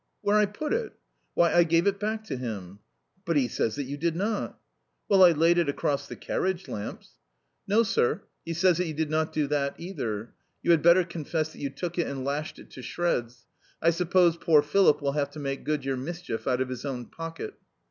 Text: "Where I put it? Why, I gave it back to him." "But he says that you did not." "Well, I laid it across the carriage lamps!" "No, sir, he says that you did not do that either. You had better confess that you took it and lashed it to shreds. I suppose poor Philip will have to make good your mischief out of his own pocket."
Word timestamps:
"Where 0.21 0.35
I 0.37 0.47
put 0.47 0.73
it? 0.73 0.93
Why, 1.35 1.53
I 1.53 1.63
gave 1.63 1.85
it 1.85 1.99
back 1.99 2.23
to 2.23 2.35
him." 2.35 2.79
"But 3.23 3.35
he 3.37 3.47
says 3.47 3.75
that 3.75 3.83
you 3.83 3.97
did 3.97 4.15
not." 4.15 4.59
"Well, 5.07 5.23
I 5.23 5.29
laid 5.29 5.59
it 5.59 5.69
across 5.69 6.07
the 6.07 6.15
carriage 6.15 6.67
lamps!" 6.67 7.19
"No, 7.67 7.83
sir, 7.83 8.23
he 8.43 8.55
says 8.55 8.79
that 8.79 8.87
you 8.87 8.95
did 8.95 9.11
not 9.11 9.31
do 9.31 9.45
that 9.49 9.75
either. 9.77 10.33
You 10.63 10.71
had 10.71 10.81
better 10.81 11.03
confess 11.03 11.53
that 11.53 11.59
you 11.61 11.69
took 11.69 11.99
it 11.99 12.07
and 12.07 12.25
lashed 12.25 12.57
it 12.57 12.71
to 12.71 12.81
shreds. 12.81 13.45
I 13.79 13.91
suppose 13.91 14.37
poor 14.37 14.63
Philip 14.63 15.03
will 15.03 15.11
have 15.11 15.29
to 15.33 15.39
make 15.39 15.65
good 15.65 15.85
your 15.85 15.97
mischief 15.97 16.47
out 16.47 16.61
of 16.61 16.69
his 16.69 16.83
own 16.83 17.05
pocket." 17.05 17.53